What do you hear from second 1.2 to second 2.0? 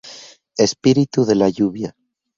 de la lluvia.